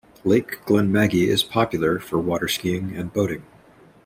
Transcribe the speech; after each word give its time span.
Lake 0.23 0.65
Glenmaggie 0.65 1.27
is 1.27 1.43
popular 1.43 1.99
for 1.99 2.17
waterskiing 2.17 2.97
and 2.99 3.13
boating. 3.13 3.43